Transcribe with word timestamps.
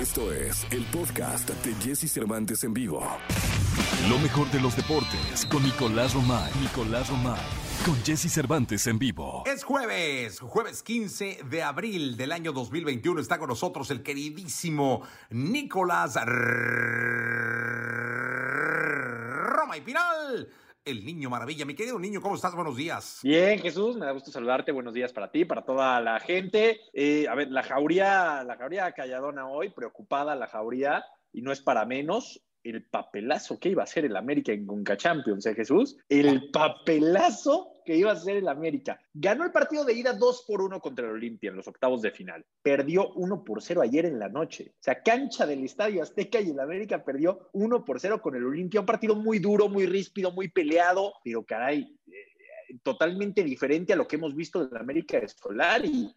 Esto 0.00 0.32
es 0.32 0.66
el 0.70 0.82
podcast 0.86 1.50
de 1.50 1.74
Jesse 1.74 2.10
Cervantes 2.10 2.64
en 2.64 2.72
vivo. 2.72 3.06
Lo 4.08 4.18
mejor 4.20 4.50
de 4.50 4.58
los 4.58 4.74
deportes 4.74 5.44
con 5.44 5.62
Nicolás 5.62 6.14
Romay. 6.14 6.50
Nicolás 6.58 7.10
Romay. 7.10 7.38
Con 7.84 7.94
Jesse 8.02 8.32
Cervantes 8.32 8.86
en 8.86 8.98
vivo. 8.98 9.42
Es 9.44 9.62
jueves, 9.62 10.40
jueves 10.40 10.82
15 10.82 11.40
de 11.50 11.62
abril 11.62 12.16
del 12.16 12.32
año 12.32 12.52
2021. 12.52 13.20
Está 13.20 13.38
con 13.38 13.50
nosotros 13.50 13.90
el 13.90 14.02
queridísimo 14.02 15.02
Nicolás 15.28 16.14
Romay 19.52 19.84
Pinal 19.84 20.48
el 20.84 21.04
niño 21.04 21.30
maravilla. 21.30 21.64
Mi 21.64 21.74
querido 21.74 21.98
niño, 21.98 22.20
¿cómo 22.20 22.34
estás? 22.34 22.54
Buenos 22.54 22.76
días. 22.76 23.20
Bien, 23.22 23.58
Jesús, 23.58 23.96
me 23.96 24.06
da 24.06 24.12
gusto 24.12 24.30
saludarte. 24.30 24.72
Buenos 24.72 24.94
días 24.94 25.12
para 25.12 25.30
ti, 25.30 25.44
para 25.44 25.64
toda 25.64 26.00
la 26.00 26.20
gente. 26.20 26.80
Eh, 26.92 27.26
a 27.28 27.34
ver, 27.34 27.50
la 27.50 27.62
jauría, 27.62 28.42
la 28.44 28.56
jauría 28.56 28.92
calladona 28.92 29.48
hoy, 29.48 29.70
preocupada 29.70 30.34
la 30.34 30.46
jauría, 30.46 31.04
y 31.32 31.42
no 31.42 31.52
es 31.52 31.60
para 31.60 31.84
menos 31.84 32.42
el 32.64 32.84
papelazo 32.84 33.58
que 33.58 33.70
iba 33.70 33.82
a 33.82 33.84
hacer 33.84 34.04
el 34.04 34.16
América 34.16 34.52
en 34.52 34.66
Conca 34.66 34.96
Champions, 34.96 35.46
¿eh, 35.46 35.54
Jesús? 35.54 35.96
El 36.08 36.50
papelazo 36.50 37.80
que 37.84 37.96
iba 37.96 38.10
a 38.10 38.14
hacer 38.14 38.36
el 38.36 38.48
América. 38.48 39.00
Ganó 39.12 39.44
el 39.44 39.52
partido 39.52 39.84
de 39.84 39.94
ida 39.94 40.12
2 40.12 40.44
por 40.46 40.62
1 40.62 40.80
contra 40.80 41.06
el 41.06 41.12
Olimpia 41.12 41.50
en 41.50 41.56
los 41.56 41.66
octavos 41.66 42.02
de 42.02 42.10
final. 42.10 42.44
Perdió 42.62 43.10
1 43.14 43.44
por 43.44 43.62
0 43.62 43.82
ayer 43.82 44.06
en 44.06 44.18
la 44.18 44.28
noche. 44.28 44.72
O 44.74 44.82
sea, 44.82 45.02
cancha 45.02 45.46
del 45.46 45.64
Estadio 45.64 46.02
Azteca 46.02 46.40
y 46.40 46.50
el 46.50 46.60
América 46.60 47.04
perdió 47.04 47.48
1 47.52 47.84
por 47.84 47.98
0 48.00 48.20
con 48.22 48.36
el 48.36 48.44
Olimpia. 48.44 48.80
Un 48.80 48.86
partido 48.86 49.16
muy 49.16 49.38
duro, 49.38 49.68
muy 49.68 49.86
ríspido, 49.86 50.30
muy 50.30 50.48
peleado, 50.48 51.14
pero 51.24 51.44
caray, 51.44 51.98
totalmente 52.82 53.42
diferente 53.42 53.92
a 53.92 53.96
lo 53.96 54.06
que 54.06 54.16
hemos 54.16 54.34
visto 54.34 54.64
de 54.64 54.72
la 54.72 54.80
América 54.80 55.20
de 55.20 55.28
Solari. 55.28 56.14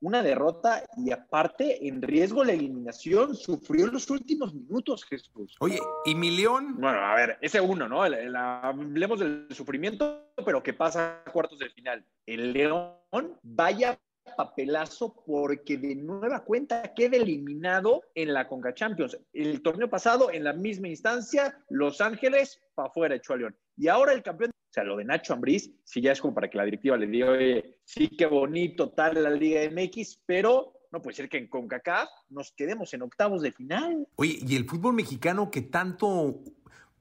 una 0.00 0.22
derrota 0.22 0.84
y 0.96 1.10
aparte 1.10 1.86
en 1.86 2.02
riesgo 2.02 2.44
la 2.44 2.52
eliminación 2.52 3.34
sufrió 3.34 3.86
en 3.86 3.92
los 3.92 4.10
últimos 4.10 4.54
minutos, 4.54 5.04
Jesús. 5.04 5.56
Oye, 5.60 5.78
¿y 6.04 6.14
mi 6.14 6.36
León? 6.36 6.76
Bueno, 6.78 6.98
a 6.98 7.14
ver, 7.14 7.38
ese 7.40 7.60
uno, 7.60 7.88
¿no? 7.88 8.02
hablemos 8.02 9.20
del 9.20 9.46
sufrimiento, 9.50 10.32
pero 10.44 10.62
¿qué 10.62 10.72
pasa 10.72 11.22
a 11.24 11.30
cuartos 11.30 11.58
de 11.58 11.70
final? 11.70 12.04
El 12.26 12.52
León 12.52 13.38
vaya 13.42 13.98
papelazo 14.36 15.14
porque 15.26 15.76
de 15.76 15.94
nueva 15.94 16.44
cuenta 16.44 16.94
queda 16.94 17.16
eliminado 17.16 18.02
en 18.14 18.32
la 18.32 18.48
Conca 18.48 18.74
Champions. 18.74 19.18
El 19.32 19.62
torneo 19.62 19.88
pasado, 19.88 20.30
en 20.30 20.44
la 20.44 20.52
misma 20.52 20.88
instancia, 20.88 21.58
Los 21.68 22.00
Ángeles 22.00 22.60
para 22.74 22.88
afuera 22.88 23.14
echó 23.14 23.34
a 23.34 23.36
León. 23.36 23.56
Y 23.76 23.88
ahora 23.88 24.12
el 24.12 24.22
campeón 24.22 24.52
o 24.72 24.74
sea, 24.74 24.84
lo 24.84 24.96
de 24.96 25.04
Nacho 25.04 25.34
Ambriz, 25.34 25.70
sí 25.84 26.00
ya 26.00 26.12
es 26.12 26.20
como 26.22 26.32
para 26.32 26.48
que 26.48 26.56
la 26.56 26.64
directiva 26.64 26.96
le 26.96 27.06
diga, 27.06 27.30
oye, 27.30 27.76
sí 27.84 28.08
qué 28.08 28.24
bonito 28.24 28.88
tal 28.88 29.22
la 29.22 29.28
Liga 29.28 29.60
MX, 29.70 30.22
pero 30.24 30.80
no 30.90 31.02
puede 31.02 31.14
ser 31.14 31.28
que 31.28 31.36
en 31.36 31.48
CONCACAF 31.48 32.08
nos 32.30 32.52
quedemos 32.52 32.94
en 32.94 33.02
octavos 33.02 33.42
de 33.42 33.52
final. 33.52 34.08
Oye, 34.16 34.38
y 34.40 34.56
el 34.56 34.64
fútbol 34.64 34.94
mexicano 34.94 35.50
que 35.50 35.60
tanto 35.60 36.40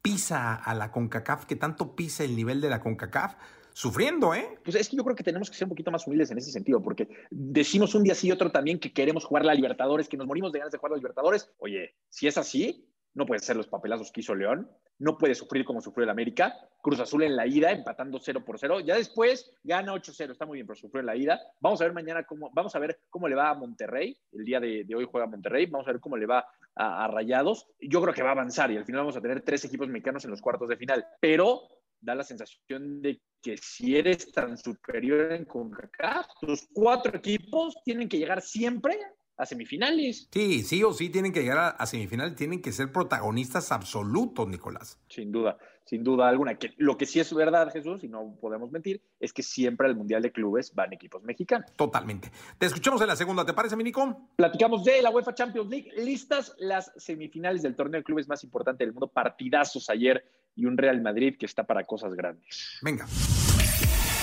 pisa 0.02 0.56
a 0.56 0.76
la 0.76 0.92
CONCACAF, 0.92 1.46
que 1.46 1.56
tanto 1.56 1.96
pisa 1.96 2.26
el 2.26 2.36
nivel 2.36 2.60
de 2.60 2.70
la 2.70 2.82
CONCACAF, 2.82 3.36
sufriendo, 3.72 4.34
¿eh? 4.34 4.60
Pues 4.66 4.76
es 4.76 4.90
que 4.90 4.98
yo 4.98 5.06
creo 5.06 5.16
que 5.16 5.24
tenemos 5.24 5.50
que 5.50 5.56
ser 5.56 5.64
un 5.64 5.70
poquito 5.70 5.92
más 5.92 6.06
humildes 6.06 6.30
en 6.32 6.40
ese 6.40 6.52
sentido, 6.52 6.82
porque 6.82 7.08
decimos 7.30 7.96
un 7.96 8.04
día 8.04 8.16
sí 8.16 8.28
y 8.28 8.32
otro 8.34 8.52
también 8.52 8.82
que 8.82 8.92
queremos 8.92 9.24
jugar 9.24 9.46
la 9.46 9.54
Libertadores, 9.54 10.10
que 10.10 10.18
nos 10.18 10.28
morimos 10.28 10.52
de 10.52 10.60
ganas 10.60 10.74
de 10.74 10.78
jugar 10.78 10.92
la 10.92 10.98
Libertadores. 10.98 11.50
Oye, 11.58 11.96
si 12.10 12.28
es 12.28 12.38
así, 12.38 12.91
no 13.14 13.26
puede 13.26 13.42
ser 13.42 13.56
los 13.56 13.68
papelazos 13.68 14.12
que 14.12 14.22
hizo 14.22 14.36
León, 14.36 14.70
no 15.02 15.18
puede 15.18 15.34
sufrir 15.34 15.66
como 15.66 15.82
sufrió 15.82 16.04
el 16.04 16.12
América. 16.12 16.56
Cruz 16.80 17.00
Azul 17.00 17.24
en 17.24 17.36
la 17.36 17.48
ida, 17.48 17.72
empatando 17.72 18.20
0 18.20 18.46
por 18.46 18.60
0. 18.60 18.82
Ya 18.82 18.96
después 18.96 19.52
gana 19.64 19.94
8-0, 19.94 20.32
está 20.32 20.46
muy 20.46 20.60
bien, 20.60 20.68
pero 20.68 20.78
sufrió 20.78 21.00
en 21.00 21.08
la 21.08 21.16
ida. 21.16 21.42
Vamos 21.60 21.82
a 21.82 21.86
ver 21.86 21.94
mañana 21.94 22.24
cómo, 22.24 22.52
vamos 22.54 22.76
a 22.76 22.80
ver 22.80 23.02
cómo 23.10 23.28
le 23.28 23.36
va 23.36 23.50
a 23.50 23.56
Monterrey. 23.56 24.16
El 24.32 24.46
día 24.46 24.60
de, 24.60 24.86
hoy 24.96 25.08
juega 25.10 25.26
Monterrey. 25.26 25.66
Vamos 25.66 25.88
a 25.88 25.92
ver 25.92 26.00
cómo 26.00 26.18
le 26.18 26.28
va 26.28 26.46
a, 26.76 27.08
Rayados. 27.08 27.68
Yo 27.80 28.00
creo 28.00 28.14
que 28.14 28.22
va 28.22 28.30
a 28.30 28.34
avanzar 28.34 28.72
y 28.72 28.78
al 28.78 28.86
final 28.86 29.02
vamos 29.02 29.18
a 29.18 29.22
tener 29.22 29.42
tres 29.42 29.66
equipos 29.66 29.88
mexicanos 29.88 30.24
en 30.26 30.32
los 30.32 30.42
cuartos 30.42 30.70
de 30.70 30.78
final. 30.78 31.04
Pero 31.20 31.64
da 32.00 32.14
la 32.14 32.24
sensación 32.24 33.02
de 33.02 33.22
que 33.42 33.58
si 33.58 33.98
eres 33.98 34.32
tan 34.32 34.56
superior 34.56 35.32
en 35.32 35.46
CONCACAF, 35.46 36.28
tus 36.40 36.68
cuatro 36.72 37.18
equipos 37.18 37.76
tienen 37.84 38.08
que 38.08 38.20
llegar 38.20 38.42
siempre 38.44 39.00
a 39.42 39.46
semifinales. 39.48 40.28
Sí, 40.32 40.62
sí 40.62 40.84
o 40.84 40.94
sí 40.94 41.10
tienen 41.10 41.34
que 41.34 41.42
llegar 41.42 41.76
a, 41.78 41.86
semifinales, 41.88 42.36
tienen 42.36 42.62
que 42.62 42.72
ser 42.72 42.92
protagonistas 42.92 43.72
absolutos, 43.72 44.48
Nicolás. 44.48 45.00
Sin 45.10 45.32
duda, 45.32 45.58
sin 45.84 46.04
duda 46.04 46.30
alguna. 46.30 46.60
Que 46.60 46.76
lo 46.78 46.96
que 46.96 47.08
sí 47.08 47.20
es 47.20 47.34
verdad, 47.34 47.72
Jesús, 47.74 48.04
y 48.04 48.08
no 48.08 48.36
podemos 48.40 48.72
mentir, 48.72 49.02
es 49.20 49.34
que 49.34 49.42
siempre 49.42 49.88
al 49.88 49.96
Mundial 49.96 50.22
de 50.22 50.32
Clubes 50.32 50.76
van 50.76 50.94
equipos 50.94 51.24
mexicanos. 51.24 51.72
Totalmente. 51.76 52.32
Te 52.60 52.68
escuchamos 52.68 53.02
en 53.02 53.08
la 53.08 53.16
segunda, 53.16 53.44
¿te 53.44 53.54
parece, 53.54 53.76
Minico? 53.76 54.30
Platicamos 54.36 54.84
de 54.84 55.02
la 55.02 55.10
UEFA 55.10 55.34
Champions 55.34 55.70
League. 55.70 55.92
Listas 55.98 56.54
las 56.60 56.92
semifinales 56.96 57.64
del 57.64 57.76
torneo 57.76 58.00
de 58.00 58.04
clubes 58.04 58.28
más 58.28 58.44
importante 58.44 58.84
del 58.86 58.94
mundo. 58.94 59.08
Partidazos 59.08 59.90
ayer 59.90 60.24
y 60.56 60.66
un 60.66 60.78
Real 60.78 61.02
Madrid 61.02 61.36
que 61.40 61.48
está 61.48 61.64
para 61.64 61.84
cosas 61.84 62.14
grandes. 62.14 62.78
Venga. 62.84 63.08